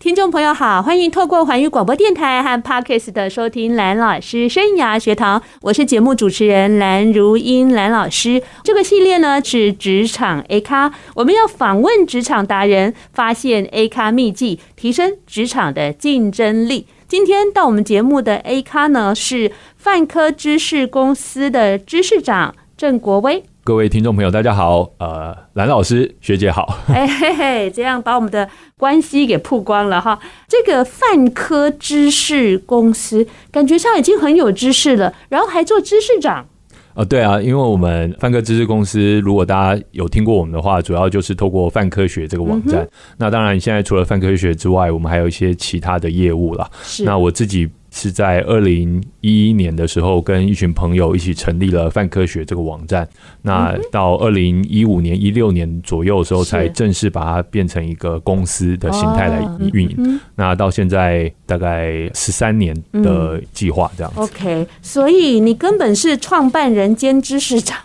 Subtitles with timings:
[0.00, 8.40] 听众朋友好，欢迎透过环宇广播电台和 Podcast 的收听蓝老师生涯学堂，我是节目主持人蓝如英蓝老师。
[8.62, 16.86] 这个系列呢是职场 A 咖，我们要访问职场达人，发现 A 咖秘技，提升职场的竞争力。
[17.08, 23.42] 今天到我们节目的 A 咖呢是泛科知识公司的知识长郑国威。
[23.68, 30.18] 各位听众朋友，大家好，呃，蓝老师学姐好， 哎嘿嘿，这样把我们的关系给曝光了哈。
[30.48, 36.36] 这个泛科知识公司感觉上已经很有知识了，然后还做知识长。
[36.36, 36.46] 啊、
[36.94, 42.80] 呃，对啊，因为我们泛科知识公司，如果大家有听过我们的话，主要就是透过泛科学这个网站。
[42.80, 42.88] 嗯、
[43.18, 46.66] 那当然，现在除了泛科学之外，我们还有一些其他的业务啦。
[46.82, 47.68] 是，那我自己。
[47.98, 53.08] 是在二零一一年的时候，跟一群朋友一起成立了泛科学这个网站。
[53.42, 60.20] 那到二零一五年、一六年左右的时候，才正式把它变成一个公司的形态来运营。
[60.36, 64.20] 那到现在大概十三年的计划这样子。
[64.20, 67.76] OK，所以你根本是创办人兼知识长。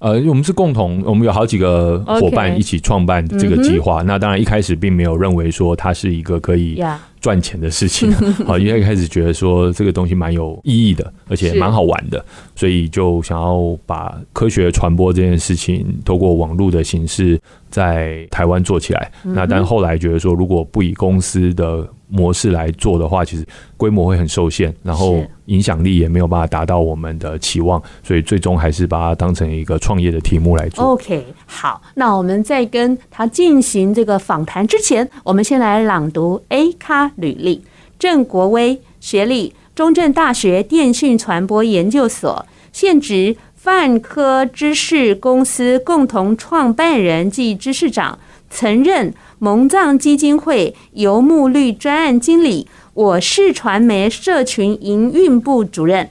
[0.00, 4.02] 呃，我们是共同，我们有好几个伙伴一起创办这个计划。
[4.02, 6.74] 那当然一开始并没有认为说它是一个可以。
[7.22, 8.12] 赚钱的事情，
[8.44, 12.22] 好， 因为一开始觉得说这个东西蛮有意义的，而且蛮好玩的，
[12.56, 17.40] 所以就想要把科学传播这件事情透过网络的形式
[17.72, 19.10] 在台湾做起来。
[19.22, 23.44] 那但后来觉得说，如果不以公司的模式来做的话，其实
[23.76, 30.84] 规模会很受限，然后影响力也没有办法达到我们的期望，所以最终还是把它当成一个创业的题目来做。
[30.84, 37.62] OK，好，那我们在跟他进行这个访谈之前，我们先来朗读 A 咖履历：
[37.98, 48.18] 郑国威，学历中正大学电讯传播研究所，现职泛科知识公司共同创办人暨知识长，
[48.50, 49.14] 曾任。
[49.38, 56.10] 蒙藏基金会游牧绿专案经理，我是传媒社群营运部主任，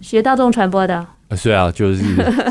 [0.00, 1.06] 学大众传播的。
[1.36, 2.02] 是啊，就是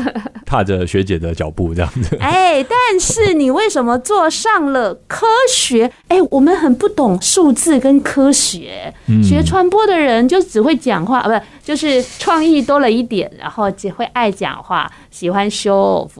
[0.44, 2.16] 踏着学姐的脚步这样子。
[2.20, 5.90] 哎，但是你为什么做上了科学？
[6.08, 8.92] 哎，我们很不懂数字跟科学。
[9.22, 16.10] 学传播的人就只会讲话，不，就是创意多了一点，然后只会爱讲话，喜欢 show off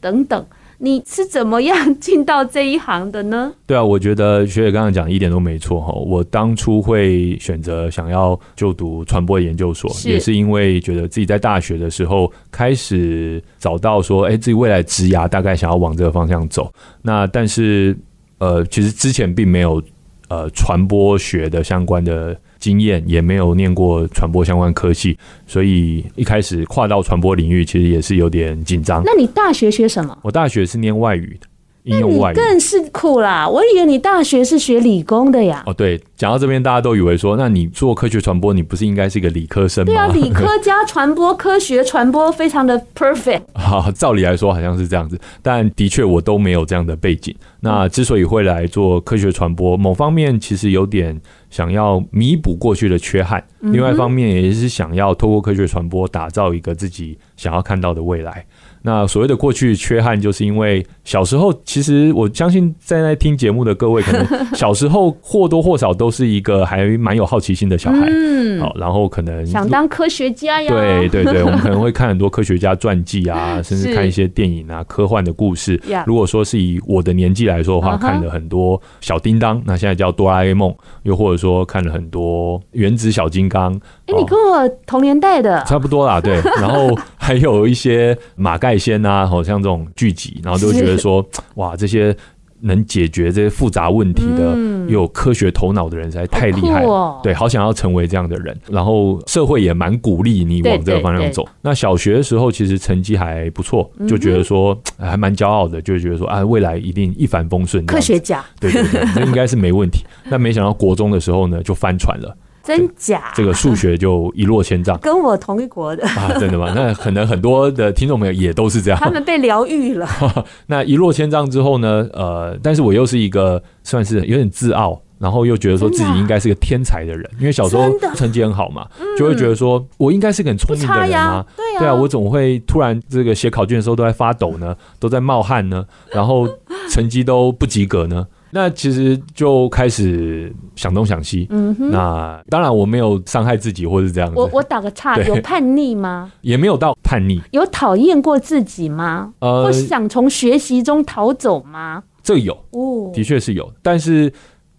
[0.00, 0.46] 等等。
[0.84, 3.52] 你是怎么样进到这一行的呢？
[3.68, 5.92] 对啊，我觉得学姐刚刚讲一点都没错哈。
[5.92, 16.68] 我当初会选择想要就读传播研究所，也是因为觉得自己在大学的时候开始找到说，哎，自己未来职涯大概想要往这个方向走。
[17.00, 17.96] 那但是
[18.38, 19.80] 呃，其实之前并没有
[20.26, 22.36] 呃传播学的相关的。
[22.62, 25.18] 经验也没有念过传播相关科系，
[25.48, 29.02] 所以一开始跨到传播领域，其实也是有点紧张。
[29.04, 30.16] 那你大学学什么？
[30.22, 31.48] 我大学是念外语的。
[31.84, 33.48] 应用外语，那你更是苦啦！
[33.48, 35.62] 我以为你大学是学理工的呀。
[35.66, 39.86] 哦，对，讲到这边，大家都以为说，那你做科学传播，你不是应该是一个理科生吗？
[39.86, 43.42] 对啊，理科加传播，科学传播非常的 perfect。
[43.54, 47.34] 好，照理来说好像是这样子，但的确我都没有这样的背景。
[47.60, 51.20] 那之所以会来做科学传播，某方面其实有点
[51.50, 58.44] 想要弥补过去的缺憾，另外一方面也是想要透过科学传播打造一个自己想要看到的未来。
[58.82, 64.26] 那所谓的过去缺憾，就是因为小时候，其实我相信在那听节目的各位，可能
[64.56, 75.80] 小时候或多或少都是一个还蛮有好奇心的小孩，嗯，好，然后可能想当科学家呀，对对对，我们可能会看很多科学家传记啊， 甚至看一些电影啊，科幻的故事。
[76.04, 83.72] 如果说是以我的年纪来说的话，看了很多小叮当，那现在叫哆啦 A 梦，又或者说看了很多原子小金刚。
[84.06, 88.71] 哎，你跟我同年代的，差不多啦，对，然后还有一些马盖。
[88.76, 91.24] 先啊，好像这种聚集，然后都觉得说，
[91.56, 92.14] 哇，这些
[92.60, 94.56] 能解决这些复杂问题的，
[94.86, 97.20] 又有科学头脑的人实在太厉害了。
[97.20, 98.56] 对，好想要成为这样的人。
[98.70, 101.44] 然后社会也蛮鼓励你往这个方向走。
[101.60, 107.84] 那小学的时候，其实成绩还不错，就觉得说还蛮骄傲的，就觉得说啊，未来一定一帆风顺。
[107.84, 110.04] 科学家，对对对，那应该是没问题。
[110.30, 112.36] 但没想到国中的时候呢，就翻船了。
[112.62, 113.32] 真假？
[113.34, 116.32] 这个数学就一落千丈，跟我同一国的啊？
[116.38, 116.72] 真的吗？
[116.74, 120.08] 那可能很多的听众朋友也都是这样，他们被疗愈了。
[120.66, 122.08] 那一落千丈之后呢？
[122.12, 128.86] 呃，但是我又是一个算是有点自傲，然后又觉得说自己应该是个天才的人，因为小时候成绩很好嘛，
[129.18, 131.44] 就会觉得说我应该是个很聪明的人啊。
[131.56, 136.48] 对啊，对啊，我总会突然这个写考卷的时候都在发抖呢，都在冒汗呢，然后
[136.90, 138.26] 成绩都不及格呢。
[138.52, 141.46] 那其实就开始想东想西。
[141.50, 141.90] 嗯哼。
[141.90, 144.36] 那当然我没有伤害自己或是这样子。
[144.36, 146.30] 我我打个岔，有叛逆吗？
[146.42, 147.40] 也没有到叛逆。
[147.50, 149.32] 有讨厌过自己吗？
[149.40, 152.04] 呃，或想从学习中逃走吗？
[152.22, 154.32] 这有哦，的确是有，但是。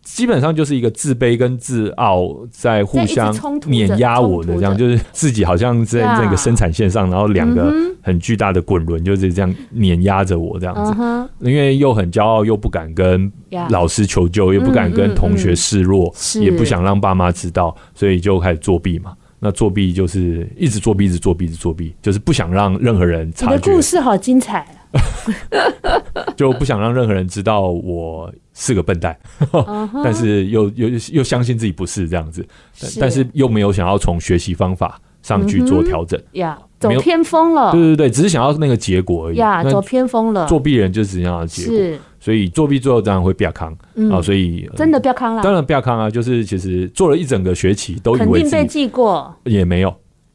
[0.03, 3.33] 基本上就是一个自卑跟自傲在互相
[3.65, 10.93] 碾压我的这样，就是自己好像在这个生产线上，然后两个很巨大的滚轮就是这样碾压着我这样子。
[11.39, 13.31] 因为又很骄傲，又不敢跟
[13.69, 19.13] 老师求救，又不敢跟同学示弱，也不想让爸妈知道，所以就开始作弊嘛。
[19.39, 23.53] 那作弊就是一直作弊，一直作弊，一直作弊，就是不想让任何人察觉。
[23.53, 24.65] 你的故事好精彩。
[26.35, 29.17] 就不想让任何人知道我是个笨蛋
[29.51, 29.87] ，uh.
[30.03, 32.99] 但是又又又相信自己不是这样子，是。
[32.99, 36.19] 但是又没有想要从学习方法上去做调整。
[36.33, 37.71] 呀，走偏锋了。
[37.71, 39.37] 对对对，只是想要那个结果而已。
[39.37, 40.47] 呀，走偏锋了。
[40.47, 41.99] 作弊人就是想要结果，是。
[42.19, 43.75] 所以作弊最后当然会比较康。
[44.11, 45.43] 啊，所以真的变康了。
[45.43, 49.93] 当然变康啊，就是其实做了一整个学期都以为肯定被记过，也没有。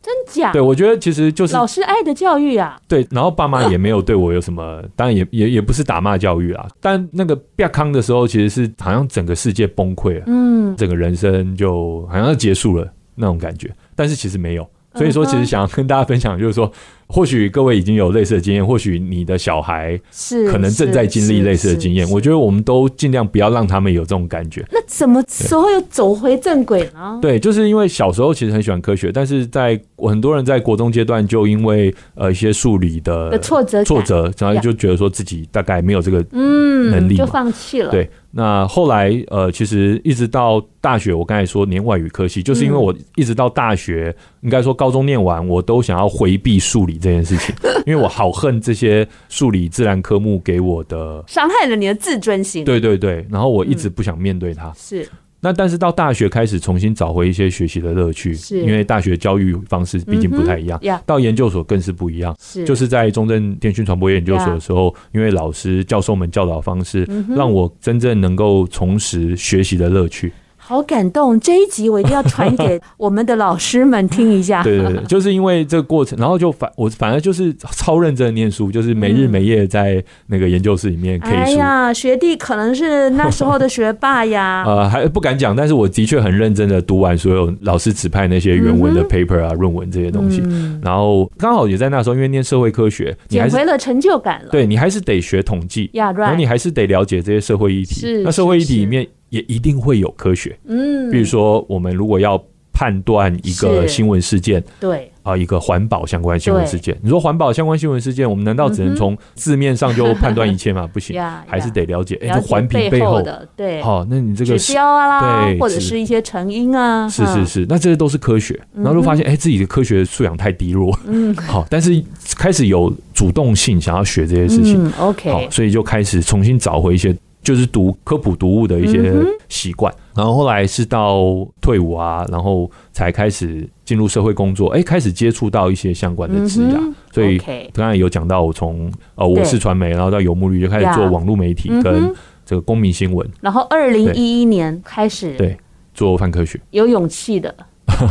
[0.08, 0.52] 真假？
[0.52, 2.80] 对，我觉得其实就是老师爱的教育啊。
[2.88, 6.66] 对，然后爸妈也没有对我有什么，当然也也也不是打骂教育啊。
[6.80, 13.70] 但那个变康的时候，其实是好像整个世界崩溃了，嗯，整个人生就好像要结束了那种感觉。
[13.94, 14.66] 但是其实没有。
[14.94, 16.72] 所以说，其实想要跟大家分享，就是说，
[17.08, 22.08] 或许各位已经有类似的经验，或许你的小孩是可能正在经历类似的经验。
[22.10, 24.62] 我觉得我们都尽量不要让他们有这种感觉。
[24.70, 27.18] 那什么时候又走回正轨呢？
[27.22, 37.90] 对，就是因为小时候其实很喜欢科学，但是在很多人在国中阶段就因为呃一些数理的挫折挫折，然后就觉得说自己大概没有这个嗯能力，就放弃了。
[37.90, 38.08] 对。
[38.30, 47.54] 那后来，呃，其实一直到大学，我刚才说念外语科系，就是因为我一直到大学，应该说高中念完，我都想要回避数理这件事情，
[47.86, 52.64] 因为我好恨这些数理自然科目给我的伤害了你的自尊心。
[52.64, 54.72] 对对对，然后我一直不想面对它。
[54.76, 55.08] 是。
[55.40, 58.60] 那但是到大学开始重新找回一些学习的乐趣，是。
[58.60, 60.78] 因为大学教育方式毕竟不太一样。
[60.82, 62.64] 嗯、到研究所更是不一样，是。
[62.64, 70.32] 就是在中正电讯传播研究所的时候，因为老师教授们教导方式，让我真正能够重拾学习的乐趣。
[70.68, 71.40] 好感动！
[71.40, 74.62] 这一集我一定要传给我们的老师们听一下。
[74.62, 81.34] 对 对对， 就是因为这个过程，然后就反我反而就是超认真的念书，就是没日没夜在那个研究室里面 K 书。
[81.36, 84.62] 哎呀，学弟可能是那时候的学霸呀。
[84.68, 90.42] 呃，还不敢讲，但是我的确很认真的读完所有老师指派那些原文的 paper 啊、论文这些东西。
[90.82, 94.50] 然后刚好也在那时候，因为念社会科学，捡回了成就感了。
[94.50, 98.20] 对，你还是得学统计，然后你还是得了解这些社会议题。
[98.22, 99.06] 那社会议题里面。
[99.30, 102.42] 也一定会有科学，嗯，比如说我们如果要
[102.72, 105.10] 判断一个新闻事件，对。
[105.24, 110.88] 啊，一个环保相关新闻事件，你说环保相关新闻事件，我们难道只能从字面上就判断一切吗？
[110.90, 122.02] 不行，还是得了解，哎，这环评背后的，对，好，那你这个指标啊，对，或者是一些成因啊，是是是，那这些都是科学，然后就发现，哎，自己的科学素养太低落，嗯，好，但是
[122.38, 127.14] 开始有主动性想要学这些事情，OK，好，所以就开始重新找回一些。
[127.42, 129.12] 就是读科普读物的一些
[129.48, 137.38] 习惯，然后后来是到退伍啊，然后才开始进入社会工作，哎，开始接触到一些相关的职涯，所以
[137.72, 142.12] 刚才有讲到，我从呃我是传媒，然后到游牧绿就开始做网络媒体跟
[142.44, 145.56] 这个公民新闻，然后二零一一年开始对
[145.94, 147.54] 做泛科学，有勇气的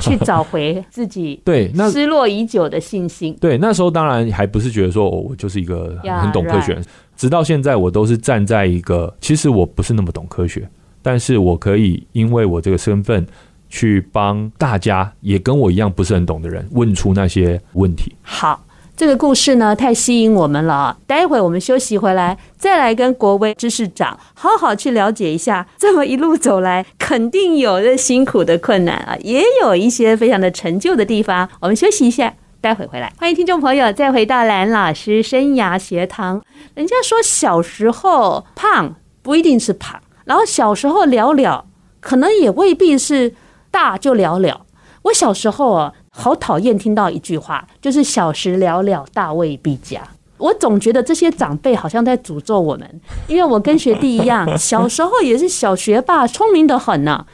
[0.02, 6.80] 去找回自己 对那失落已久的信心，对那时候当然还不是觉得说我就是一个很懂科学。
[7.18, 10.70] 直到现在，我都是站在一个，其实我不是那么懂科学，
[11.02, 13.26] 但是我可以因为我这个身份，
[13.68, 18.16] 去帮大家也跟我一样不是很懂的人问出那些问题。
[18.22, 18.64] 好，
[18.96, 31.50] 这个故事呢太吸引我们了，待会我们休息回来，再来跟国威知识长好好去了解一下，这么一路走来，肯定有的辛苦的困难啊，也有一些非常的成就的地方。
[31.62, 32.36] 我们休息一下。
[32.68, 36.44] 待会回来，欢迎听众朋友再回到蓝老师生涯学堂。
[36.76, 41.64] 人家说小时候胖不一定是胖，然后小时候了了，
[42.02, 43.34] 可能也未必是
[43.72, 44.66] 大就了了。
[45.04, 50.02] 我小时候啊，好讨厌听到一句话，就是小时了了，大未必佳。
[50.38, 57.26] 我总觉得这些长辈好像在诅咒我们，因为我跟学弟一样，小时候也是小学霸，聪明得很呢、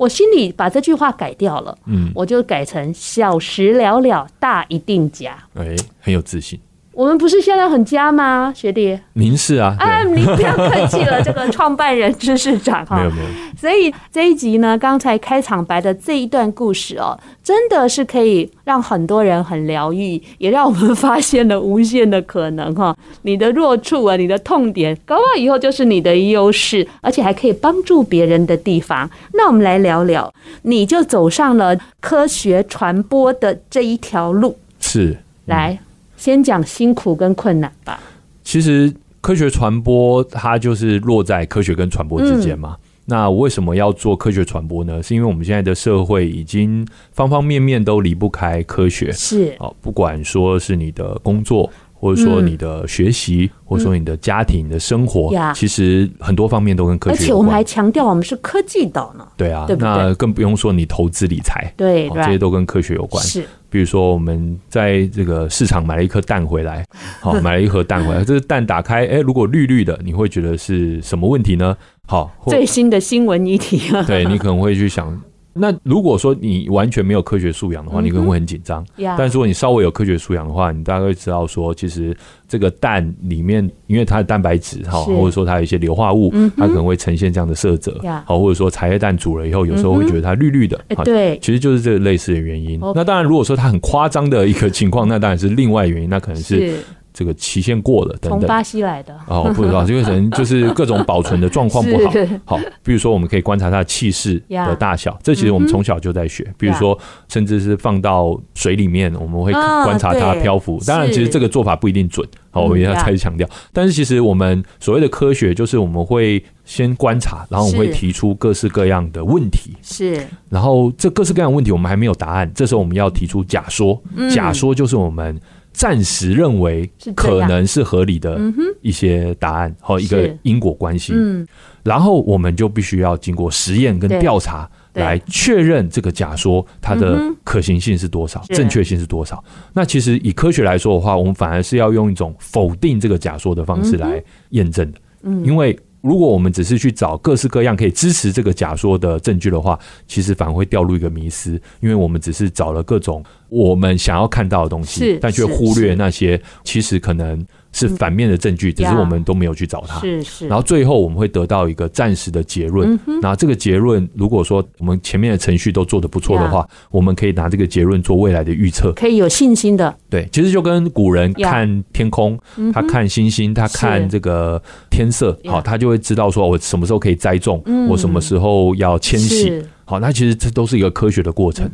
[0.00, 5.36] 我心里把这句话改掉了，嗯，我就改成“小时了了，大一定假”。
[5.52, 6.58] 哎，很有自信。
[7.00, 9.00] 我们不是现在很佳吗，学弟？
[9.14, 12.98] 您是啊，啊，您不要客气了，这个创办人、知识长 哈。
[12.98, 13.28] 没有没有。
[13.58, 22.94] 所以这一集呢，刚才开场白的这一段故事哦，真的是可以让很多人很疗愈，也让我们发现了无限的可能哈。
[23.22, 29.08] 你的弱处啊，你的痛点，搞不好以后就是你的优势，而且还可以帮助别人的地方。
[29.32, 30.30] 那我们来聊聊，
[30.64, 35.16] 你就走上了科学传播的这一条路，是
[35.46, 35.78] 来。
[36.20, 37.98] 先讲辛苦跟困难吧。
[38.44, 42.76] 其实科学传播它就是落在科学跟传播之间嘛。
[42.78, 45.02] 嗯、那我为什么要做科学传播呢？
[45.02, 49.10] 是因为我们现在的社会已经方方面面都离不开科学。
[49.12, 57.26] 是哦，不管说是你的工作，或者说你的学习，嗯、或者说你的家庭的生活，嗯、其实很多方面都跟科学有关。
[57.26, 59.28] 而且我们还强调我们是科技岛呢。
[59.36, 59.88] 对啊，对不对？
[59.88, 63.22] 那更不用说你投资理财，对，这些都跟科学有关。
[63.22, 63.44] 是。
[63.68, 66.84] 比如说，我们在这个市场买了一颗蛋回来，
[67.20, 71.76] 好， 买了一盒蛋回来，这个蛋打开，哎，如果绿绿的，你会觉得是什么问题呢？
[72.08, 75.20] 好，最新的新闻议题啊，对，你可能会去想。
[75.52, 78.86] 那如果说你完全没有科学素养的话，你可能会很紧张。
[79.18, 82.16] 但是如果你稍微有科学素养的话，你大概会知道说，其实
[82.48, 88.00] 这个蛋里面，因为它的蛋白质哈，或者说它有一些硫化物，它可能会呈现这样的色泽。
[88.24, 90.80] 好，或者说茶叶蛋煮了以后，有时候会觉得它绿绿的。
[91.04, 92.78] 对，其实就是这个类似的原因。
[92.94, 96.80] 那当然，如果说它很夸张的一个情况，那当然是另外原因，那可能是。
[97.20, 98.40] 这个期限过了，等等。
[98.40, 102.14] 从巴西来的哦，不知道这个人 就是各种保存的状况不好。
[102.46, 106.50] 好，比如说我们可以观察它的气势的大小，这其实我们从小就在学。
[106.56, 106.98] 比如说，
[107.28, 110.80] 甚至是放到水里面，我们会观察它漂浮。
[110.86, 112.26] 当然，其实这个做法不一定准。
[112.50, 113.46] 好，我一定要再次强调。
[113.70, 119.76] 但是，其实我们所谓的科学，就是我们会先观察，然后我们会提出各式各样的问题。
[119.82, 120.26] 是。
[120.48, 122.50] 然后，这各式各样的问题，我们还没有答案。
[122.54, 124.02] 这时候，我们要提出假说。
[124.34, 125.38] 假说就是我们。
[125.72, 128.40] 暂时认为可能是合理的
[128.82, 131.46] 一些答案和一个因果关系，嗯，
[131.82, 139.42] 然后我们就必须要经过实验跟调查来确认这个假说它的可行性是多少，正确性是多少。
[139.72, 144.98] 那其实以科学来说的话，我们反而是要用一种否定这个假说的方式来验证的，
[145.44, 145.78] 因为。
[146.00, 157.46] 如果我们只是去找各式各样可以支持这个假说的证据的话，其实反而会掉入一个迷失，因为我们只是找了各种我们想要看到的东西，但却忽略那些其实可能。
[157.72, 160.00] 是反面的证据，只是我们都没有去找他。
[160.00, 160.48] 是是。
[160.48, 162.98] 然后最后我们会得到一个暂时的结论。
[163.22, 169.94] 那这个结论，如果说我们前面的程序都做得不错的话，我们可以拿这个结论做未来的预测，可以有信心的。
[170.08, 172.38] 对，其实就跟古人看天空，
[172.72, 174.60] 他看星星，他看这个
[174.90, 179.62] 天色，好，他就会知道说我什么时候可以栽种，我什么时候要迁徙。
[179.84, 181.68] 好，那其实这都是一个科学的过程。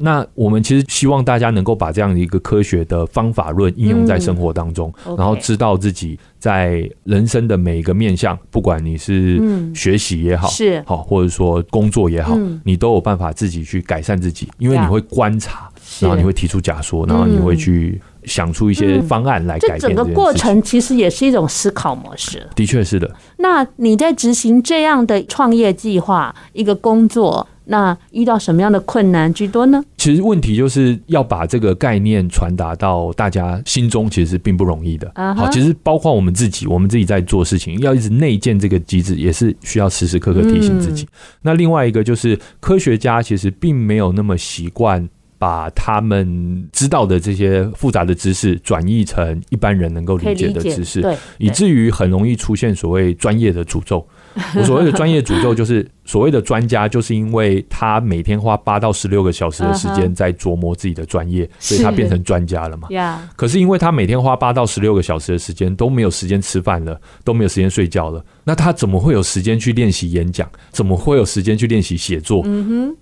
[0.00, 9.40] 嗯、那我们其实希望大家能够把这样的一个科学的方法论应用在生活当中，嗯、然后知道自己在人生的每一个面向，不管你是
[9.74, 19.90] 学习也好，是好，或者说工作也好，嗯、你都有办法自己去改善自己，因为你会观察，然后你会提出假说，然后你会去想出一些方案来改变这、嗯。
[19.90, 22.46] 这整个过程其实也是一种思考模式。
[22.54, 23.10] 的确是的。
[23.38, 27.46] 那你在执行这样的创业计划，一个工作。
[27.70, 29.80] 那遇到什么样的困难居多呢？
[29.96, 35.12] 其实问题就是要把这个概念传达到大家心中，其实是并不容易的。
[35.36, 41.06] 好，其实包括我们自己，我们自己在做事情，要一直内建这个机制，也是需要时时刻刻提醒自己。
[41.42, 45.08] 那另外一个就是科学家其实并没有那么习惯
[45.38, 51.02] 把他们知道的这些复杂的知识转译成一般人能够理解的知识，
[51.38, 54.04] 以至于很容易出现所谓专业的诅咒。
[54.56, 55.86] 我所谓的专业诅咒就是。
[56.06, 62.88] 所谓的专家，就是因为他每天花八到十六个小时的时间在琢磨自己的专业，所以他变成专家了嘛。
[63.36, 70.50] 可是因为他每天花八到十六个小时的时间都没有时间吃饭了，都没有时间睡觉了，那他怎么会有时间去练习演讲？
[70.72, 72.44] 怎么会有时间去练习写作？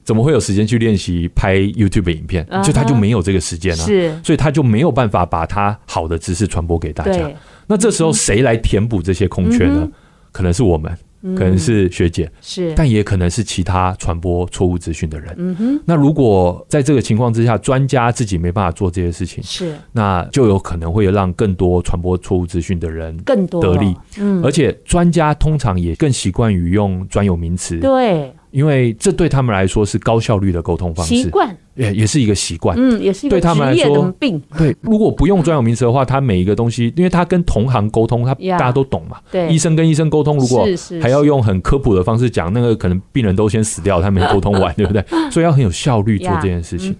[0.05, 2.47] 怎么会有时间去练习拍 YouTube 影片？
[2.63, 3.85] 就他就没有这个时间了，
[4.23, 7.31] 所以他就没有办法把他好的知识传播给大家。
[7.67, 9.89] 那这时候谁来填补这些空缺呢？
[10.31, 10.95] 可能是我们。
[11.37, 15.35] 可能是学姐，是，但也可能是其他传播错误资讯的人。
[15.37, 23.95] 嗯哼，那如果在这个情况之下，专家自己没办法做这些事情，是，那就有可能会让更多传播错误资讯的人更多得利。
[24.19, 27.79] 嗯，而且专家通常也更习惯于用专有名词。
[27.79, 28.33] 对。
[28.51, 34.41] 因为这对他们来说是高效率的沟通方式，习惯也也是一个习惯，嗯，也是一个职业的病。
[34.57, 39.19] 对，如果不用专有名词的话，他每一个东西，因为他跟同行沟通，他大家都懂嘛。
[39.31, 40.67] 对，医生跟医生沟通，如果
[41.01, 45.05] 还要用很科普的方式讲，那个可能病人都先死掉，他没沟通完， 对不对？
[45.31, 46.95] 所以要很有效率做这件事情。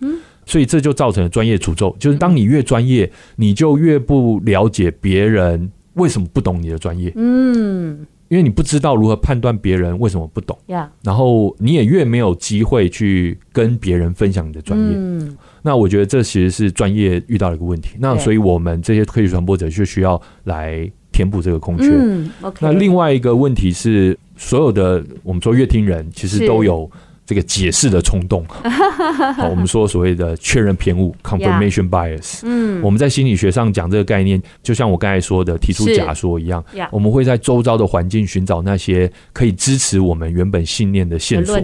[0.47, 7.13] 所以这就造成了专业诅咒，就是当你越专业，你就越不了解别人为什么不懂你的专业。
[7.17, 8.07] 嗯。
[8.29, 10.57] 因为你不知道如何判断别人为什么不懂.
[11.03, 14.87] 然后你也越没有机会去跟别人分享你的专业。
[14.95, 17.97] 嗯，那我觉得这其实是专业遇到的一个问题。
[17.99, 21.89] 那所以我们这些科学传播者就需要来填补这个空缺。
[21.91, 22.59] 嗯，okay.
[22.61, 26.91] 那另外一个问题是，所有的我们说乐听人其实都有。
[27.29, 28.43] 这个解释的冲动，
[29.37, 32.41] 好，我们说所谓的确认偏误 （confirmation bias）。
[32.45, 41.55] 嗯，我们在心理学上讲这个概念，就像我刚才说的提出假说一样，我们会在周遭的环境寻找那些可以支持我们原本信念的线索，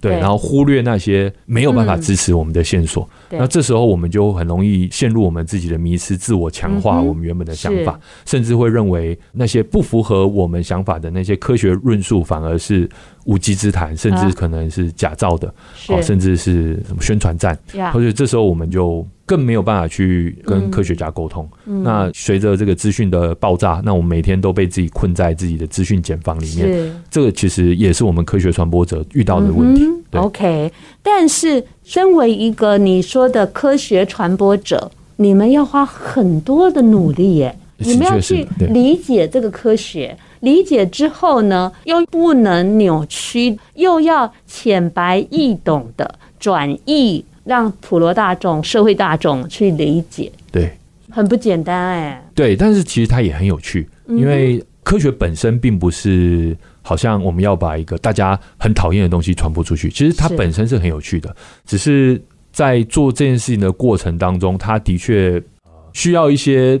[0.00, 3.06] 对，然后忽略那些没有办法支持我们的线索。
[3.28, 12.88] 那这时候我们就很容易陷入我们自己的迷失，自我强化我们原本的想法，甚至会认为那些不符合我们想法的那些科学论述反而是。
[13.24, 15.52] 无稽之谈，甚至可能是假造的，
[15.88, 17.58] 哦，甚至是什么宣传战，
[17.92, 21.48] 或者这时候我们就更没有办法去跟科学家沟通。
[21.64, 29.86] 那随着这个资讯的爆炸，那我们每天都被自己困在自己的资讯茧房里面，这个其实也是我们科学传播者遇到的问题。
[30.12, 30.72] OK，
[31.02, 40.16] 但是身为一个你说的科学传播者，你们要花很多的努力耶，你们要去理解这个科学。
[40.40, 50.32] 理解之后呢，又不能扭曲，又要浅白易懂的转译，让普罗大众、社会大众去理解。
[50.50, 50.76] 对，
[51.10, 52.30] 很不简单哎。
[52.34, 62.20] 对，但是其实它也很有趣，因为科学本身并不是好像我们要把一个大家很讨厌的东西传播出去，其实它本身是很有趣的，只是
[62.50, 65.42] 在做这件事情的过程当中，它的确
[65.92, 66.80] 需要一些。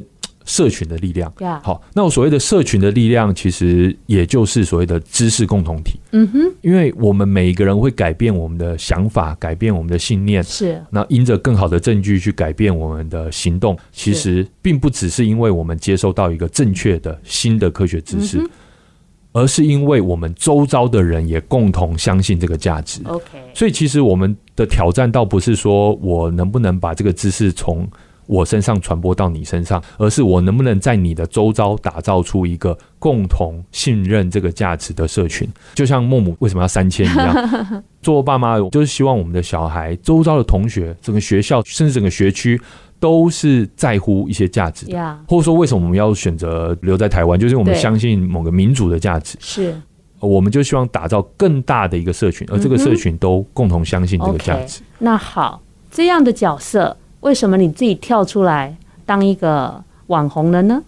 [0.50, 6.00] 社群的力量.好，那我所谓的社群的力量，其实也就是所谓的知识共同体。
[6.10, 13.78] 嗯哼，因为我们每一个人会改变我们的想法，改变我们的信念，是那因着更好的证据去改变我们的行动。
[13.92, 18.50] 其实并不只是因为我们接收到一个正确的新的科学知识，嗯、
[19.30, 23.00] 而是因为我们周遭的人也共同相信这个价值。
[23.04, 27.88] OK，所以其实我们的挑战倒不是说我能不能把这个知识从
[28.30, 35.48] 我身上传播到你身上，而是我能不能在你的周遭打造出一个共同信任这个价值的社群？
[35.74, 42.60] 就像孟母为什么要三千一样， 做爸妈就是希望我们的小孩周遭的同学、整个学校甚至整个学区
[43.00, 47.36] 都是在乎一些价值的，或者说为什么我们要选择留在台湾？
[47.36, 49.74] 就是我们相信某个民主的价值，是，
[50.20, 54.82] 我们就希望打造更大的一个社群，而这个社群都共同相信这个价值。
[55.00, 56.96] 那好，这样的角色。
[57.20, 60.82] 为什么你自己跳出来当一个网红了呢？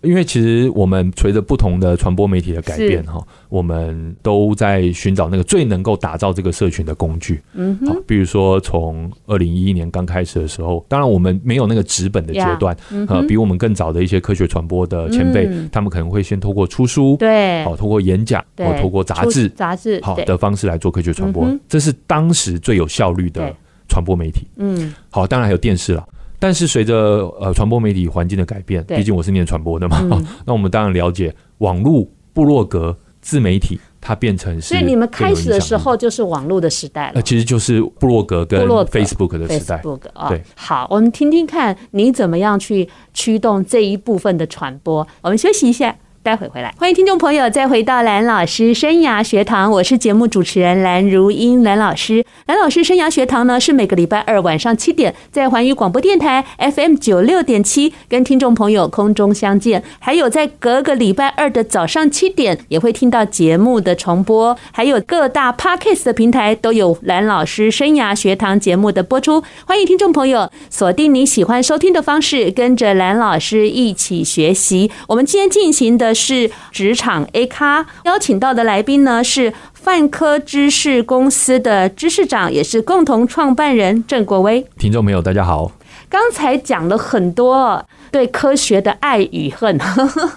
[0.00, 7.42] 因为其实我们随着不同的传播媒体的改变哈，我们都在寻找那个最能够打造这个社群的工具。
[7.52, 12.74] 嗯，好，比如说从二零一一年刚开始的时候，当然我们没有那个纸本的阶段，
[13.08, 23.54] 呃，比我们更早的一些科学传播的前辈，他们可能会先透过出书，对，好，透过演讲，或透过杂志，杂志好的方式来做科学传播，这是当时最有效率的。
[23.88, 26.06] 传播媒体，嗯，好，当然还有电视了。
[26.38, 34.68] 但是随着呃传播媒体环境的改变，毕竟我是念传播的嘛，嗯， 那我们当然了解网络、部落格、自媒体，它变成是。
[34.68, 37.12] 所以你们开始的时候就是网络的时代了。
[37.16, 39.82] 那其实就是部落格跟 Facebook 的时代。
[40.28, 40.40] 对。
[40.54, 45.04] 好，我们听听看你怎么样去驱动这一部分的传播。
[45.22, 45.96] 我们休息一下。
[46.28, 52.22] 待会回来，欢迎听众朋友再回到蓝老师生涯学堂，我是节目主持人蓝如英，蓝老师。
[52.44, 69.42] 蓝老师生涯学堂呢，是每个礼拜二晚上七点在环宇广播电台 FM 九六点七跟听众朋友空中相见，还有在隔个礼拜二的早上七点也会听到节目的重播，还有各大 Podcast 的平台都有蓝老师生涯学堂节目的播出。
[69.64, 74.90] 欢迎听众朋友锁定你喜欢收听的方式，跟着蓝老师一起学习。
[75.06, 76.14] 我们今天进行的。
[76.18, 84.66] 是职场 A 咖，邀请到的来宾呢，是泛科知识公司的知识长，也是共同创办人郑国威。
[84.76, 85.70] 听众朋友，大家好。
[86.10, 89.78] 刚才讲了很多对科学的爱与恨，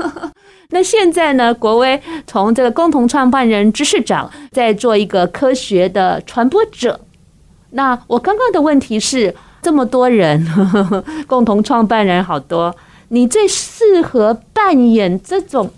[0.70, 7.00] 那现在呢，国威从这个共同创办人、知识长，在做一个科学的传播者。
[7.72, 10.46] 那我刚刚的问题是，这么多人
[11.26, 12.76] 共同创办人好多。
[13.14, 15.70] 你最适合扮演这种，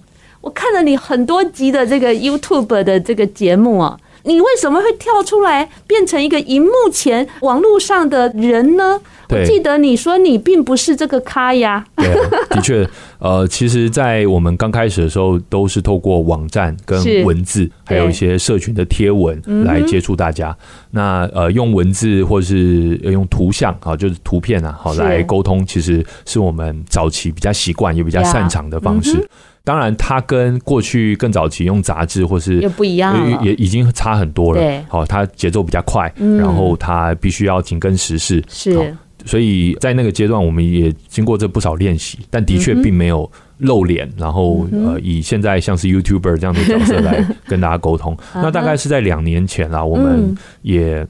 [0.42, 9.00] 我看了你很多集的这个 YouTube 的这个节目啊，你为什么会跳出来变成一个荧幕前网络上的人呢？
[9.30, 11.84] 我记得你说你并不是这个咖呀。
[11.96, 20.56] 对啊，的确，呃，其实，在我们刚开始的时候，都是透过网站跟文字，还有一些社群的贴文来接触大家。
[20.92, 29.28] 那呃，用文字或是用图像啊，就是图片啊，好来沟通，其实是我们早期比较习惯也比较擅长的方式。
[29.66, 34.60] 当然，它跟过去更早期用杂志或是也不一样，也已经差很多了。
[34.60, 38.44] 对，好，它节奏比较快，然后它必须要紧跟时事。
[38.50, 38.94] 是。
[39.26, 48.18] 所以在那个阶段，我们也经过这不少练习，但的确并没有露脸，然后呃，以现在像是 YouTuber 这样的角色来跟大家沟通。
[48.36, 51.08] 那大概是在两年前啦，我们也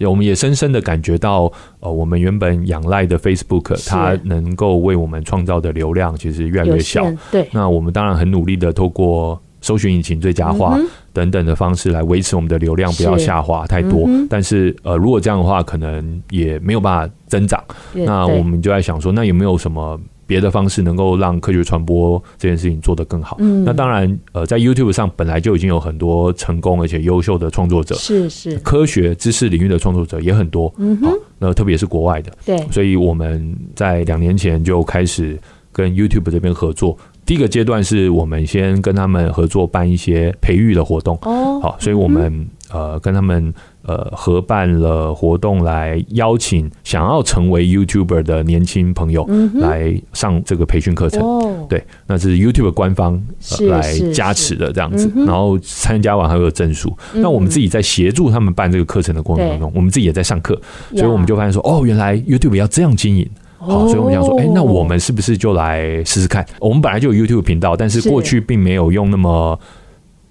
[0.00, 7.04] 我们也深深的感觉到，呃，我们原本仰赖的 Facebook，它能够为我们创造的流量其实越来越小。
[7.30, 10.78] 对，那我们当然很努力的透过搜寻引擎最佳化
[11.12, 17.62] 等等的方式来维持我们的流量不要下滑太多，但是呃，如果这样的话，可能也没有办法增长。
[17.92, 23.36] 那我们就在想说，那有没有什么别的方式能够让科学传播这件事情做得更好？
[23.64, 30.72] 那当然，呃，在 YouTube 上本来就已经有很多成功而且优秀的创作者，是是，科学知识领域的创作者也很多。
[30.78, 35.38] 嗯哼，那特别是国外的，对，所以我们在两年前就开始
[35.72, 36.96] 跟 YouTube 这边合作。
[37.24, 43.52] 第一个阶段是我们先跟他们合作办一些培育的活动，哦，好，所以我们呃跟他们
[43.86, 51.20] 呃合办了活动，来邀请想要成为 YouTuber 的年轻朋友来上这个培训课程。
[51.22, 53.22] 哦，对，那是 YouTube 官方
[53.68, 56.96] 来加持的这样子，然后参加完还有证书。
[57.12, 60.58] 那我们自己在协助他们办这个课程的过程当中，我们自己也在上课，
[60.94, 63.28] 所以我们就发现说，哦，原来 YouTube 要这样经营。
[63.58, 66.46] 好，所以我们想说，哎、欸，那我们是不是就来试试看？
[66.60, 68.06] 我们本来就有 YouTube 频道，但是。
[68.06, 69.58] 过去并没有用那么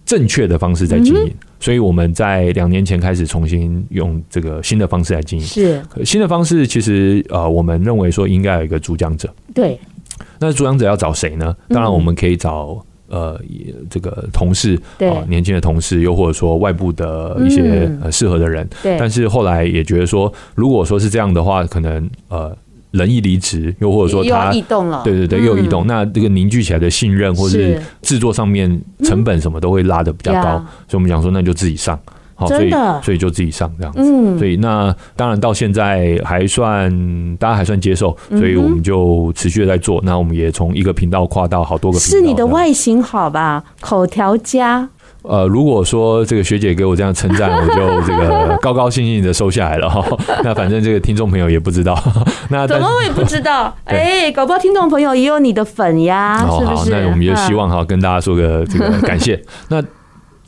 [0.06, 1.34] 正确的方式在经营，
[1.66, 5.44] 所以我们在两年前开始重新用这个新的方式来经营。
[5.44, 9.28] 是新的方式，其实呃，我们认为说应该有一个主讲者。
[9.52, 9.80] 对，
[10.38, 11.58] 那主讲者要找谁呢？
[11.70, 13.42] 当然，我们可以找呃
[13.90, 18.70] 这个同事，对，年轻的同事，又或者说外部的一些呃适合的人。
[18.84, 22.56] 对，但是后来也觉得说，如果说是这样的话，可能呃。
[22.96, 32.00] 人一离职，又或者说他异动了，对对对，又异动，那这个凝聚起来的信任，或是制作上面成本什么都会拉的比较高，所以我们想说，那就自己上，
[32.34, 32.72] 好，所以
[33.04, 43.64] 所以就自己上这样子，所以那当然到现在还算大家还算接受，所以我们就持续的在做，那我们也从一个频道跨到好多个频道，是你的外形好吧？
[43.82, 44.90] 口条佳。
[45.28, 50.06] 呃，如果说这个学姐给我这样称赞，我就这个高高兴兴的收下来了哈。
[50.44, 51.98] 那反正这个听众朋友也不知道，
[52.50, 53.76] 那怎么我也不知道？
[53.86, 56.92] 哎，搞不好听众朋友也有你的粉呀，是不是？
[56.92, 59.42] 那我们就希望哈，跟大家说个这个感谢。
[59.70, 59.84] 那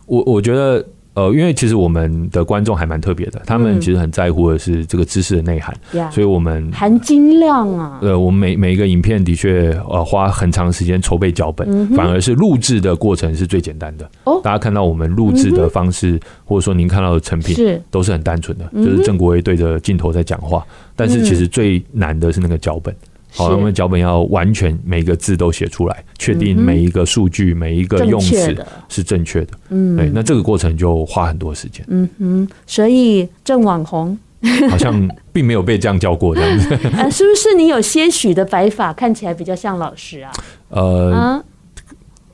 [0.05, 0.85] 我我觉得。
[1.17, 7.97] 呃，因为其实我们的观众还蛮特别的，他们其实很在乎的是这个知识的内涵，嗯、所以我们含金量啊。
[8.03, 14.07] 呃，我们每每一个影片的确呃花很长时间筹备脚本，嗯、反而是录制的过程是最简单的。
[14.25, 22.95] 哦，大家看到我们录制的方式，嗯、或者说您看到的成品是都是很单纯的，就是郑国威对着镜头在讲话，嗯、但是其实最难的是那个脚本。
[23.37, 28.55] 好，我们脚本要完全每个字都写出来，确定每一个数据、每一个用词
[28.89, 29.53] 是正确的。
[29.69, 31.85] 嗯，对，那这个过程就花很多时间。
[31.87, 34.17] 嗯哼，所以郑网红
[34.69, 36.73] 好像并没有被这样叫过这样子。
[36.89, 40.31] 啊， 是不是你有些许的白发，看起来比较像老师啊？
[40.69, 41.43] 呃。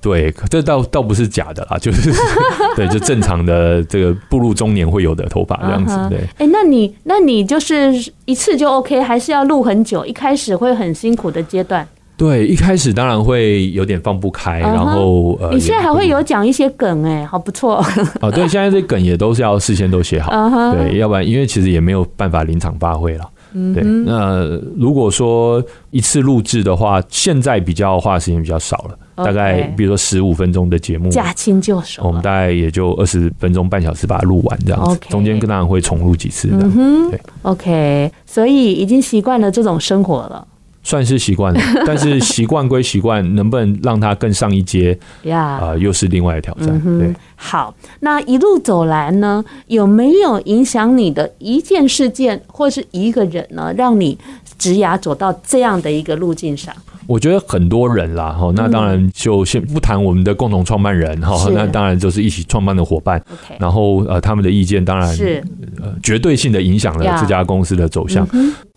[0.04, 2.12] 对，这倒倒不是假的啦，就是
[2.76, 5.98] 对，就正常的这个步入中年会有的头发这样子。
[6.10, 7.94] 对，哎，那你那你就是
[8.26, 10.06] 一次就 OK，还是要录很久？
[10.06, 11.88] 一开始会很辛苦的阶段。
[12.16, 17.84] 对，一开始当然会有点放不开，然后呃，你现在还会有讲一些梗哎，好不错。
[18.22, 20.32] 哦，对，现在这梗也都是要事先都写好，
[20.74, 23.28] 对，要不然因为其实也没有办法临场发挥了。
[23.54, 23.84] 嗯，对。
[23.84, 24.46] 那
[24.78, 28.98] 如果说一次录制的话，现在比较花的时间比较少了。
[29.16, 36.68] 大概比如说十五分钟的节目，驾轻就熟，我们大概也就二十分钟半小时把它录完这样子，中间当然会重录几次的。
[37.12, 40.48] 对，OK，所以已经习惯了这种生活了，
[40.82, 41.62] 算是习惯了。
[41.86, 45.40] 但是习惯归习惯，能不能让它更上一阶呀？
[45.40, 46.82] 啊，又是另外的挑战。
[46.98, 47.14] 对，
[47.46, 54.18] 好，那一路走来呢，有没有影响你的一件事件或是一个人呢，让你
[54.58, 56.74] 职涯走到这样的一个路径上？
[57.06, 63.22] 我觉得很多人啦，哈，那当然就先不谈我们的共同创办人哈，那当然就是一起创办的伙伴，
[63.60, 65.44] 然后呃，他们的意见当然是
[65.82, 68.26] 呃绝对性的影响了这家公司的走向。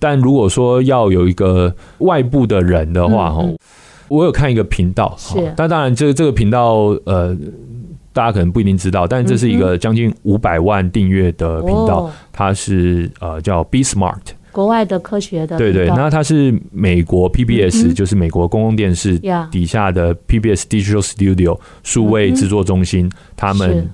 [0.00, 3.44] 但如果说要有一个外部的人的话，哈，
[4.09, 7.35] 我有看一个频道，是，但当然这个这个频道呃。
[8.16, 23.87] 大家可能不一定知道，但这是一个将近五百万订阅的频道，它是呃叫 Be Smart，国外的科学的，对对，那它是美国 PBS，就是美国公共电视底下的 PBS Digital Studio 数位制作中心，他们。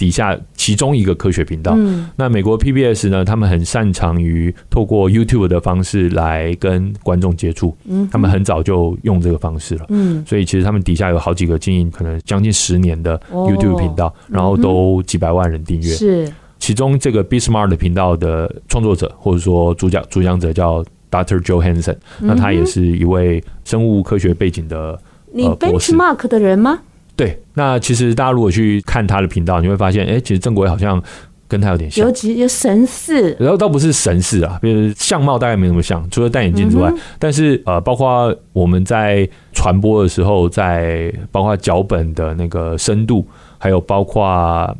[0.00, 16.32] 底下其中一个科学频道，嗯，那美国 PBS 呢，他们很擅长于透过 YouTube 的方式来跟观众接触，嗯，他们很早就用这个方式了，嗯，所以其实他们底下有好几个经营可能将近十年的 YouTube 频道，然后都几百万人订阅，是。
[16.58, 21.42] 其中这个 Be Smart 的频道的创作者或者说主讲主讲者叫 Dr.
[21.42, 24.98] Joe Hansen，那他也是一位生物科学背景的，
[25.30, 26.80] 你 Benchmark 的人吗？
[27.20, 31.02] 对，那其实大家如果去看他的频道，你会发现，哎，其实郑国威好像
[31.46, 43.26] 跟他有点像，尤其有神似，然后倒不是神似啊，比如相貌大概没那么像，除了戴眼镜之外，嗯、但是呃，包括我们在传播的时候，在包括脚本的那个深度，
[43.58, 44.74] 还有包括。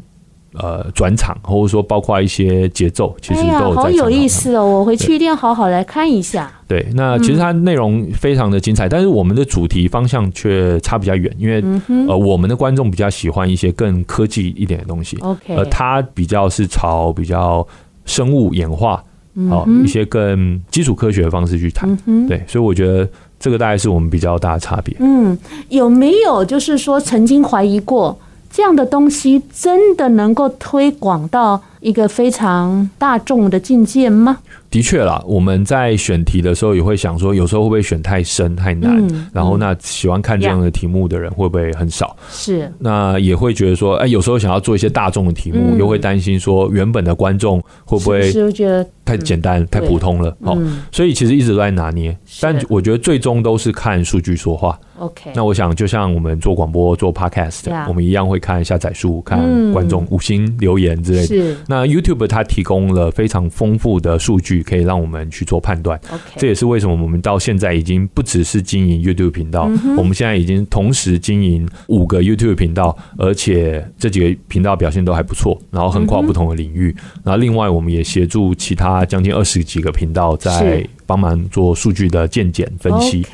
[0.55, 4.67] 呃，转场或者说包括一些节奏，其实都有在、哎、好有意思哦！
[4.67, 6.51] 我回去一定要好好来看一下。
[6.67, 15.17] 对，那其实它内容非常的精彩，嗯、但是我们的主题方向却差比较远，因为、嗯、呃，我们的观众比较喜欢一些更科技一点的东西。
[15.21, 17.65] OK，呃，它比较是朝比较
[18.05, 19.05] 生物演化，
[19.49, 21.97] 好、一些更基础科学的方式去谈。
[22.07, 23.09] 嗯、对，所以我觉得
[23.39, 24.97] 这个大概是我们比较大的差别。
[24.99, 28.19] 嗯，有没有就是说曾经怀疑过？
[28.51, 34.39] 这样的东西真的能够推广到一个非常大众的境界吗？
[34.71, 39.05] 的确啦，我们在选题的时候也会想说，有时候会不会选太深太难？
[39.09, 42.17] 嗯、然后那喜欢看这样的题目的人会不会很少？
[42.31, 50.37] 是，那也会觉得说，哎，有时候想要做一些大众的题目，嗯、又会担心说原本的观众会不会觉得太简单、太普通了？
[50.45, 50.57] 好，
[50.93, 54.79] 所以其实一直都在拿捏，但我觉得最终都是看数据说话。
[54.99, 57.87] OK，那我想就像我们做广播、做 Podcast，、yeah.
[57.89, 61.57] 我们一样会看下载数、看观众五星留言之类的。
[61.71, 65.99] 是，那 YouTube 它提供了非常丰富的数据，可以让我们去做判断。
[66.37, 76.95] 这也是为什么我们到现在已经不只是经营 YouTube 频道、嗯，我们现在已经同时经营五个 YouTube 频道，而且这几个频道表现都还不错，然后横跨不同的领域。
[76.99, 80.85] 嗯、然后另外，我们也协助其他将近二十几个频道在。
[81.07, 83.27] 帮忙做数据的鉴检分析，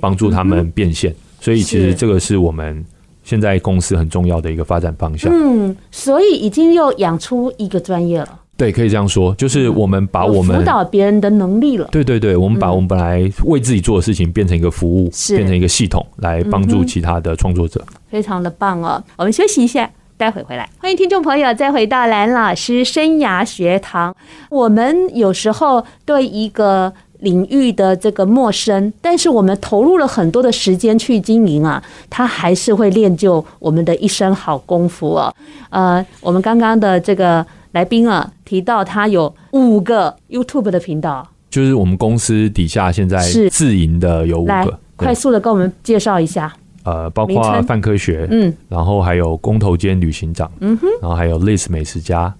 [0.00, 2.84] 帮助他们变现，所以其实这个是我们
[3.24, 5.32] 现在公司很重要的一个发展方向。
[5.34, 8.40] 嗯，所以已经又养出一个专业了。
[8.56, 11.88] 对，可以这样说，就是我们把我们辅导别人的能力了。
[11.90, 17.84] 对对对，我们把我们本来为自己做的事情变成一个服务，变成一个系统来帮助其他的创作者。
[18.08, 19.02] 非常的棒哦！
[19.16, 20.70] 我们休息一下，待会回来。
[20.78, 24.14] 欢迎听众朋友再回到蓝老师生涯学堂。
[24.50, 26.92] 我们有时候对一个
[27.24, 35.34] 领域的这个陌生，但是我们投入了很多的时间去经营啊，他还是会练就我们的一身好功夫哦。
[35.70, 46.54] 呃，我们刚刚的这个来宾啊，提到他有五个 YouTube 的频道，就是我们公司底下现在是自营的有五个，快速的跟我们介绍一下。
[46.84, 52.30] 呃，包括范科学，嗯，然后还有工头兼旅行长，嗯哼，然后还有 Liz 美食家，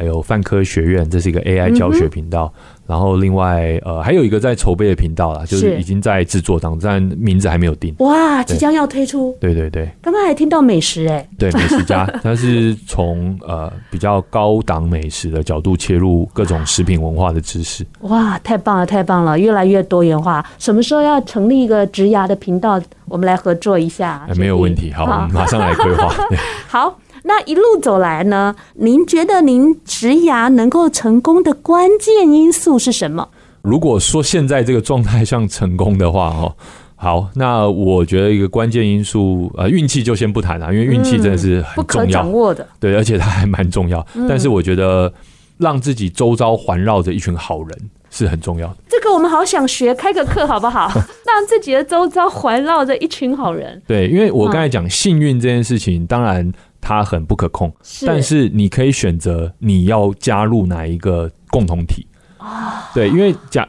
[0.00, 2.50] 还有泛科学院，这是一个 AI 教学频道。
[2.56, 2.60] 嗯
[2.90, 7.94] 然后另外呃还有一个在筹备的频道啦，就是已经在制作当中，但名字还没有定。
[8.00, 9.32] 哇，即将要推出。
[9.40, 9.88] 对对对。
[10.02, 11.28] 刚刚还听到美食哎、欸。
[11.38, 17.86] 对，美食家， 它是从呃比较高档美食的角度切入各种食品文化的知识。
[18.00, 20.44] 哇，太棒了，太棒了，越来越多元化。
[20.58, 22.82] 什么时候要成立一个职涯的频道？
[23.06, 24.26] 我们来合作一下。
[24.34, 26.12] 没有问题，好，好我们马上来规划。
[26.66, 26.98] 好。
[27.24, 28.54] 那一路走来呢？
[28.74, 33.28] 您觉得您职涯能够成功的关键因素是什么？
[33.62, 36.56] 如果说现在这个状态像成功的话，哦，
[36.96, 44.06] 好，那我觉得一个关键因素，呃，运气就先不谈了，因为运气真的是很重要，不可掌握的，对，而且它还蛮重要。
[44.28, 45.12] 但是我觉得
[45.58, 48.76] 让自己周遭环绕着一群好人是很重要的。
[48.88, 50.90] 这个我们好想学，开个课好不好？
[51.26, 53.80] 让自己的周遭环绕着一群好人。
[53.86, 56.52] 对，因为我刚才讲幸运这件事情，当然。
[56.82, 57.70] 它很不可控，
[58.06, 62.06] 但是你可以选择你要加入哪一个共同体
[62.38, 62.90] 啊？
[62.94, 63.68] 对，因为假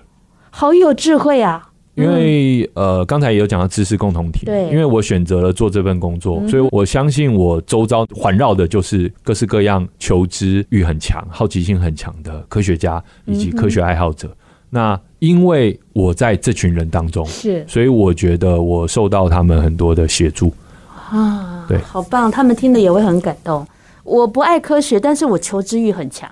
[0.49, 1.70] 好有智慧啊！
[1.95, 14.33] 因为呃，刚才也有讲到知识共同体，对，因为我选择了做这份工作，所以我相信我周遭环绕的就是各式各样求知欲很强、好奇心很强的科学家以及科学爱好者。
[14.69, 20.53] 那因为我在这群人当中，是，所以我觉得我受到他们很多的协助。
[21.09, 22.31] 啊，对，好棒！
[22.31, 23.67] 他们听了也会很感动。
[24.03, 26.29] 我不爱科学，但是我求知欲很强。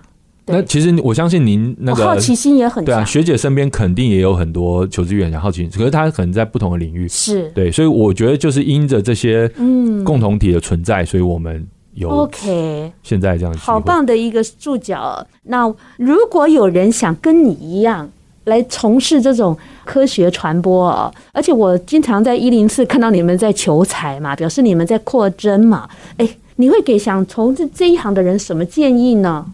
[0.49, 2.85] 那其实我相信您那个好奇心也很强。
[2.85, 7.07] 对啊，学姐身边肯定也有很多求知欲很强、好奇心，可是他可能在不同的领域。
[7.07, 15.25] 是对，所以我觉得就是因着这些嗯共同体的存在，所以我们有 OK，现在这样好棒的一个注脚。
[15.43, 18.09] 那如果有人想跟你一样
[18.45, 25.87] 来从事这种科学传播哦，而且我经常在一零四看到你们在求财嘛，表示你们在扩增嘛。
[26.17, 29.45] 哎，你会给想从事这一行的人什么建议呢？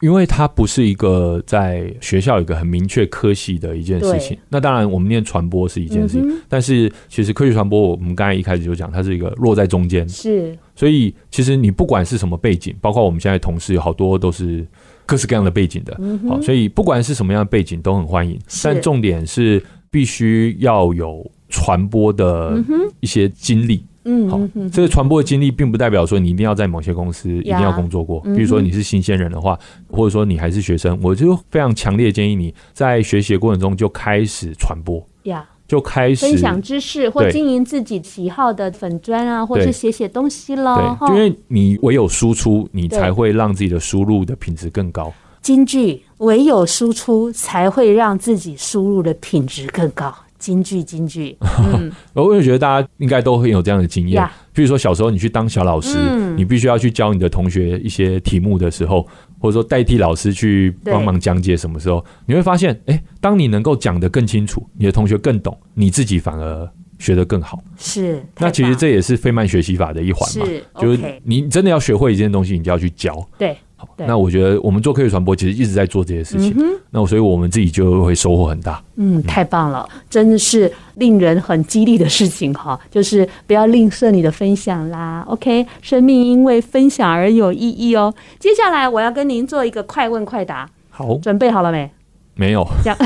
[0.00, 4.36] 因为它不是一个在学校有一个很明确科系的一件事情。
[4.48, 10.08] 那当然，我们念传播是一件事情，嗯、但是其实科学传播，我们刚才一开始就讲，它是一个落在中间。
[10.08, 14.66] 是，所以其实你不管是什么背景，包括我们现在同事有好多都是
[15.04, 15.96] 各式各样的背景的。
[16.00, 18.38] 嗯、好，所以不管是什么样的背景都很欢迎。
[18.64, 22.62] 但重点是必须要有传播的
[23.00, 23.76] 一些经历。
[23.76, 23.88] 嗯，
[24.28, 24.40] 好，
[24.72, 28.20] 这个传播的经历并不代表说你一定要在某些公司一定要工作过。
[28.20, 29.58] 比如说你是新鲜人的话，
[29.90, 40.96] 或者说你还是学生，我就非常强烈建议你在学习的过程中就开始传播，呀，就开始分享知识或经营自己喜好的粉砖啊，或者是写写东西咯。
[41.00, 45.12] 对，因为你唯有输出，你才会让自己的输入的品质更高。
[45.42, 50.14] 京剧，唯有输出才会让自己输入的品质更高。
[50.40, 51.36] 金句，金句。
[51.78, 54.26] 嗯，我也觉得大家应该都会有这样的经验。
[54.52, 59.06] 比如说小时候你去当小老师，嗯，你必须要去教你的同学一些题目的时候，
[59.38, 67.62] 或者说代替老师去帮忙讲解什么时候，你会发现，哎，欸，当你能够讲得更清楚，你的同学更懂，你自己反而学得更好。
[67.78, 70.46] 是，那其实这也是费曼学习法的一环嘛。
[70.46, 73.14] 是，就是你真的要学会一件东西，你就要去教。
[73.38, 73.56] 对。
[73.96, 78.82] 那我觉得我们做科学传播其实一直在做这些事情，嗯、那所以我们自己就会收获很大。
[78.96, 82.78] 嗯，太棒了，真的是令人很激励的事情哈。
[82.90, 85.24] 就是不要吝啬你的分享啦。
[85.28, 88.14] OK，生命因为分享而有意义哦。
[88.38, 90.68] 接下来我要跟您做一个快问快答。
[90.88, 91.90] 好，准备好了没？
[92.34, 92.66] 没有。
[92.82, 92.96] 讲，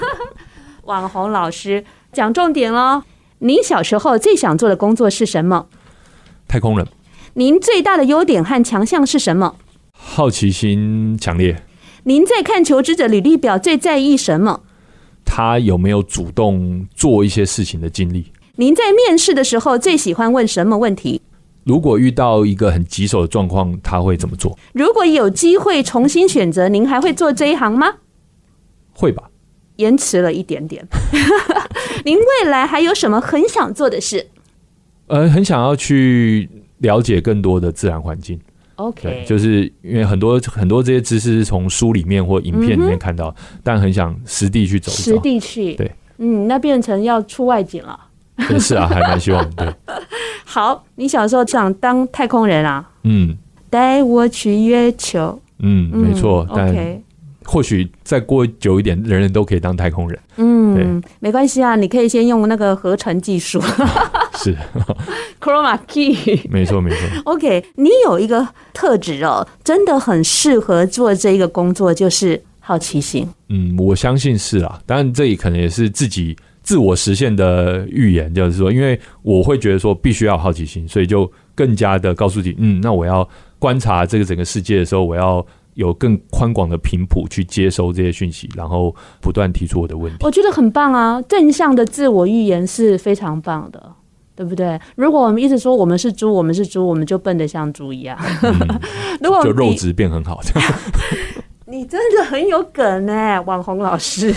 [0.84, 3.02] 网红老师讲重点喽。
[3.38, 5.66] 您小时候最想做的工作是什么？
[6.48, 6.86] 太空人。
[7.34, 9.54] 您最大的优点和强项是什么？
[10.04, 11.62] 好奇心强烈。
[12.04, 14.62] 您在看求职者履历表最在意什么？
[15.24, 18.26] 他有没有主动做一些事情的经历？
[18.56, 21.22] 您在面试的时候最喜欢问什么问题？
[21.64, 24.58] 如果遇到一个很棘手的状况，他会怎么做？
[24.74, 27.94] 如果有机会重新选择，您还会做这一行吗？
[28.92, 29.30] 会吧。
[29.76, 30.84] 延迟了一点点。
[32.04, 34.26] 您未来还有什么很想做的事？
[35.06, 38.38] 呃，很想要去了解更多的自然环境。
[38.76, 45.74] OK，就是因为很多很多这些知识是从书里面或影片里面看到，嗯、但很想实地去走一走，实地去。
[45.74, 47.98] 对，嗯，那变成要出外景了。
[48.58, 49.48] 是啊，还蛮希望。
[49.52, 49.72] 对，
[50.44, 52.90] 好，你小时候想当太空人啊？
[53.04, 53.36] 嗯，
[53.70, 55.40] 带我去月球。
[55.60, 56.46] 嗯，没错。
[56.50, 57.02] 嗯、OK。
[57.44, 60.18] 或许再过久一点，人人都可以当太空人。
[60.36, 63.60] 嗯，没关系啊，你可以先用那个合成技术。
[64.34, 64.56] 是
[65.40, 66.40] ，Chroma Key。
[66.50, 66.98] 没错，没错。
[67.24, 73.28] OK，你有一个特质哦，真的很适合做这个工作，就是好奇心。
[73.48, 85.44] 嗯，我相信是啊，当然这里可能也是自己自我实现的预言，就是说，因为我会觉得说必须要好奇心，所以就更加的告诉自己，嗯，那我要观察这个整个世界的时候，我要。
[85.74, 90.18] 有更宽广的频谱去接收这些讯息，然后不断提出我的问题。
[90.20, 91.18] 我觉得很棒啊！
[91.22, 93.90] 正向的自我预言是非常棒的，
[94.42, 94.76] 对不对？
[94.96, 98.18] 如果我们一直说我们是猪，我们是猪，我们就笨得像猪一样。
[98.42, 98.52] 嗯、
[99.22, 100.40] 如果就肉质变很好，
[101.66, 104.34] 你真的很有梗呢，网红老师。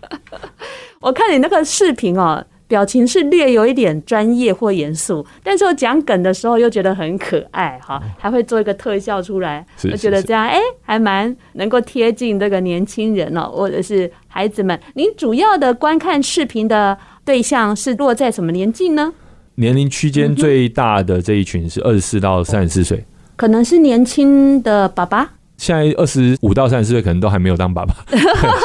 [1.00, 2.44] 我看你那个视频哦。
[2.66, 14.78] 表情是略有一点专业或严肃，但是我讲梗的时候又觉得很可爱哈，还会做一个特效出来，我觉得这样哎，还蛮能够贴近这个年轻人哦，或者是孩子们。
[14.94, 19.12] 您主要的观看视频的对象是落在什么年纪呢？
[19.56, 23.04] 年龄区间最大的这一群是二十四到三十四岁，
[23.36, 25.34] 可能是年轻的爸爸。
[25.56, 27.94] 现在二十五到三十岁可能都还没有当爸爸，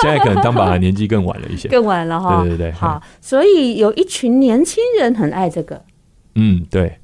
[0.01, 2.41] 现在可能当爸爸年纪更晚了一些，更晚了哈。
[2.41, 5.81] 对对对，好，所以有一群年轻人很爱这个，
[6.35, 6.97] 嗯，对，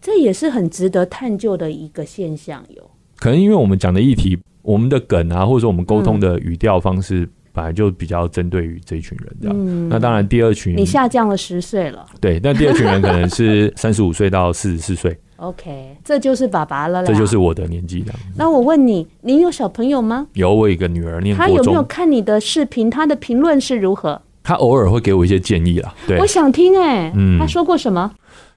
[0.00, 2.90] 这也是很值得探究的一个现象哟。
[3.16, 9.56] 可能因为我们讲的议题，我们的梗啊，或者说我们沟通的语调方式，本来就比较针对于这一群人，这样。
[9.56, 15.16] 嗯，那当然第二群，你下降了十岁了，对，那第二群人可能是三十五岁到四十四岁。
[15.40, 17.08] OK，这就是爸爸了啦。
[17.08, 18.14] 这就是我的年纪了。
[18.36, 20.26] 那我问你，你有小朋友吗？
[20.34, 21.56] 有，我有一个女儿念国中。
[21.56, 22.90] 他有没有看你的视频？
[22.90, 24.20] 他的评论是如何？
[24.42, 25.94] 他偶尔会给我一些建议啦。
[26.06, 27.12] 对，我想听哎、欸。
[27.16, 28.10] 嗯，他说过什么？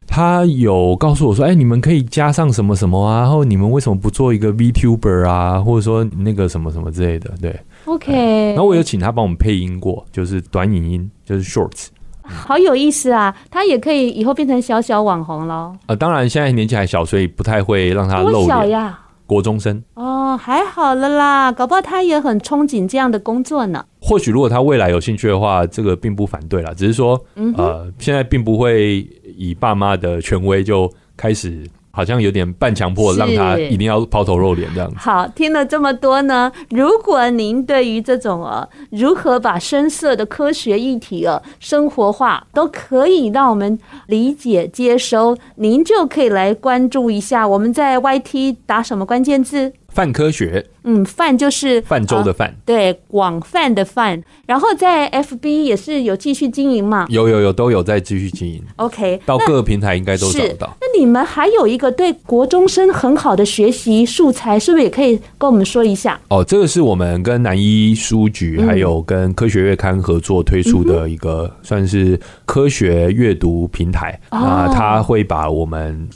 [0.05, 3.21] 他有告诉我说：“哎、欸，你们可以加上什么什么啊？
[3.21, 5.61] 然后你们为什么不做一个 VTuber 啊？
[5.61, 7.57] 或者说那个什么什么之类的？”对。
[7.85, 8.49] OK。
[8.49, 11.87] 然后我有请他帮我们配音过，就是短影音，就是 Shorts。
[12.23, 13.35] 好有意思啊！
[13.51, 15.75] 他也可以以后变成小小网红喽。
[15.87, 18.99] 呃，当然现在年纪还小，所以不太会让他露小呀？
[19.25, 23.83] 国中生哦，还好了啦，搞不好他也很憧憬这样的工作呢。
[24.01, 29.07] 或许如果他未来有兴趣的话，这个并不反对啦，只是说，嗯、呃，现在并不会
[29.37, 31.65] 以爸妈的权威就开始。
[31.95, 34.95] 好像有点半强迫，让他一定要抛头露脸这样子。
[34.97, 43.77] 好，听了这么多呢，如果您对于这种呃如何把深色的科学议题呃生活化，都可以让我们
[44.07, 47.47] 理解接收，您就可以来关注一下。
[47.47, 49.71] 我们在 YT 打什么关键字？
[49.93, 54.21] 泛科学，嗯，泛就是泛舟的泛，呃，对，广泛的泛。
[54.45, 57.05] 然后在 FB 也是有继续经营嘛？
[57.09, 58.61] 有有有，都有在继续经营。
[58.77, 60.75] OK，到各个平台应该都找得到。
[60.81, 66.19] 那你们还有一个对国中生很好的学习素材，是不是也可以跟我们说一下？
[66.29, 76.09] 哦，这个是我们跟南一书局还有跟科学月刊合作推出的一个算是科学阅读平台啊，他、嗯、会把我们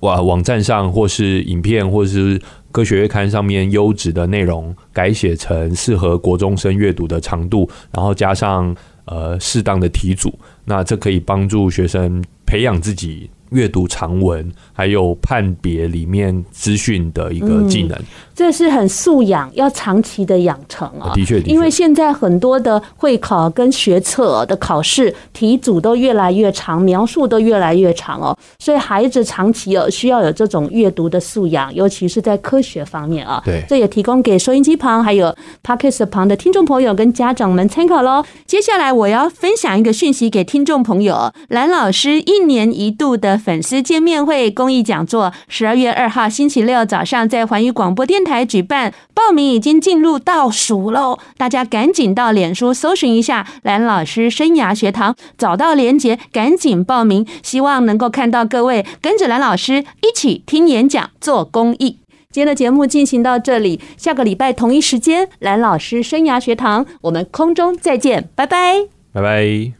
[0.00, 2.40] 网网站上或是影片或是。
[2.70, 8.76] 科学月刊上面优质的内容改写成适合国中生阅读的长度，然后加上
[9.06, 13.30] 呃适当的题组，那这可以帮助学生培养自己。
[13.50, 21.12] 阅读长文，还有判别里面资讯的一个技能，嗯，这是很素养，要长期的养成啊。
[21.14, 33.42] 的确，因为现在很多的会考跟学测的考试题组都越来越长，描述都越来越长哦，所以孩子长期有需要有这种阅读的素养，尤其是在科学方面啊。
[33.44, 35.34] 对，这也提供给收音机旁还有
[35.64, 38.24] Podcast 旁的听众朋友跟家长们参考喽。
[38.46, 43.37] 接下来我要分享一个讯息给听众朋友，蓝老师一年一度的。
[43.38, 61.98] 粉丝见面会公益讲座，十二月二号星期六早上在环宇广播电台举办，报名已经进入倒数喽，大家赶紧到脸书搜寻一下蓝老师生涯学堂，找到连结，赶紧报名，希望能够看到各位跟着蓝老师一起听演讲、做公益。
[62.30, 69.72] 今天的节目进行到这里，下个礼拜同一时间，蓝老师生涯学堂，我们空中再见，拜拜，拜拜。